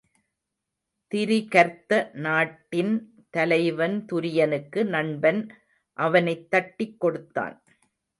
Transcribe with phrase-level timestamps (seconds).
[1.11, 2.93] திரிகர்த்த நாட்டின்
[3.29, 5.41] தலைவன் துரியனுக்கு நண்பன்
[5.97, 7.63] அவனைத் தட்டிக் கொடுத்தான்.